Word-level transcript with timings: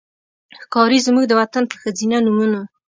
ښکاري 0.61 0.99
زموږ 1.07 1.25
د 1.27 1.33
وطن 1.41 1.63
په 1.69 1.75
ښځېنه 1.81 2.17
نومونو 2.25 2.59